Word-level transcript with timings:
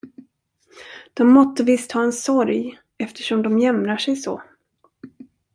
De 1.13 1.33
måtte 1.33 1.63
visst 1.63 1.91
ha 1.91 2.03
en 2.03 2.13
sorg, 2.13 2.79
eftersom 2.97 3.41
de 3.43 3.59
jämrar 3.59 3.97
sig 3.97 4.15
så. 4.15 4.41